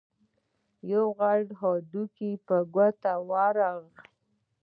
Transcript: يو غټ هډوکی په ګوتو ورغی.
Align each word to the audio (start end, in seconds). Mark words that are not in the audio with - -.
يو 0.91 1.05
غټ 1.19 1.47
هډوکی 1.59 2.31
په 2.47 2.55
ګوتو 2.73 3.13
ورغی. 3.29 3.87